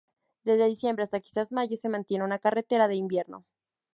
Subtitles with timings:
[0.45, 3.45] Desde diciembre hasta quizás mayo se mantiene una carretera de invierno.